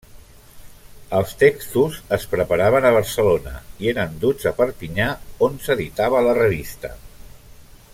Els 1.17 1.33
textos 1.43 1.99
es 2.17 2.25
preparaven 2.31 2.87
a 2.89 2.93
Barcelona 2.97 3.53
i 3.85 3.93
eren 3.93 4.17
duts 4.25 4.49
a 4.53 4.57
Perpinyà, 4.63 5.13
on 5.49 5.65
s'editava 5.67 6.27
la 6.31 6.39
revista. 6.43 6.97